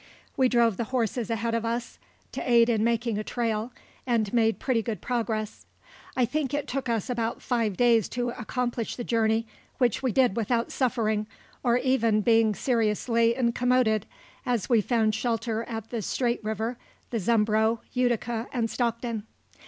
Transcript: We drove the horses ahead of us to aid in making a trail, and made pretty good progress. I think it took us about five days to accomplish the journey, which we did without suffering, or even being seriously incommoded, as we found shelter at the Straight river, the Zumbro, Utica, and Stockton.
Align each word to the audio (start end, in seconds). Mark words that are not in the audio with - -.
We 0.35 0.49
drove 0.49 0.77
the 0.77 0.85
horses 0.85 1.29
ahead 1.29 1.53
of 1.53 1.63
us 1.63 1.99
to 2.31 2.41
aid 2.41 2.69
in 2.69 2.83
making 2.83 3.19
a 3.19 3.23
trail, 3.23 3.71
and 4.07 4.33
made 4.33 4.57
pretty 4.57 4.81
good 4.81 4.99
progress. 4.99 5.67
I 6.17 6.25
think 6.25 6.55
it 6.55 6.67
took 6.67 6.89
us 6.89 7.07
about 7.07 7.39
five 7.43 7.77
days 7.77 8.09
to 8.17 8.31
accomplish 8.31 8.95
the 8.95 9.03
journey, 9.03 9.45
which 9.77 10.01
we 10.01 10.11
did 10.11 10.35
without 10.35 10.71
suffering, 10.71 11.27
or 11.63 11.77
even 11.77 12.21
being 12.21 12.55
seriously 12.55 13.35
incommoded, 13.35 14.07
as 14.43 14.67
we 14.67 14.81
found 14.81 15.13
shelter 15.13 15.63
at 15.65 15.91
the 15.91 16.01
Straight 16.01 16.43
river, 16.43 16.79
the 17.11 17.19
Zumbro, 17.19 17.81
Utica, 17.93 18.47
and 18.51 18.71
Stockton. 18.71 19.27